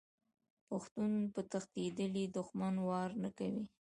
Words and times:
پښتون 0.69 1.11
په 1.33 1.41
تښتیدلي 1.51 2.23
دښمن 2.35 2.75
وار 2.87 3.09
نه 3.23 3.29
کوي. 3.37 3.65